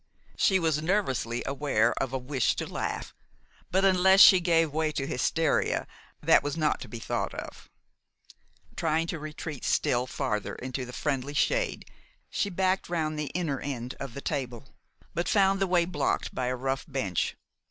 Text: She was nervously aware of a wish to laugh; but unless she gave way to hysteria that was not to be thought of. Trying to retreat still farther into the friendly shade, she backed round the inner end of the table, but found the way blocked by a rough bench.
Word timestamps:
She 0.35 0.57
was 0.57 0.81
nervously 0.81 1.43
aware 1.45 1.93
of 2.01 2.11
a 2.11 2.17
wish 2.17 2.55
to 2.55 2.65
laugh; 2.65 3.13
but 3.69 3.85
unless 3.85 4.19
she 4.19 4.39
gave 4.39 4.73
way 4.73 4.91
to 4.91 5.05
hysteria 5.05 5.85
that 6.23 6.41
was 6.41 6.57
not 6.57 6.79
to 6.81 6.87
be 6.87 6.97
thought 6.97 7.35
of. 7.35 7.69
Trying 8.75 9.05
to 9.13 9.19
retreat 9.19 9.63
still 9.63 10.07
farther 10.07 10.55
into 10.55 10.85
the 10.85 10.91
friendly 10.91 11.35
shade, 11.35 11.87
she 12.31 12.49
backed 12.49 12.89
round 12.89 13.19
the 13.19 13.27
inner 13.35 13.59
end 13.59 13.93
of 13.99 14.15
the 14.15 14.21
table, 14.21 14.69
but 15.13 15.29
found 15.29 15.59
the 15.59 15.67
way 15.67 15.85
blocked 15.85 16.33
by 16.33 16.47
a 16.47 16.55
rough 16.55 16.83
bench. 16.87 17.35